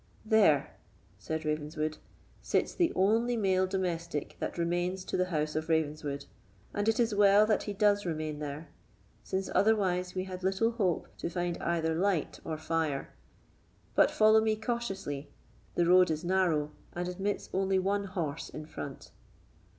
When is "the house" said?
5.15-5.55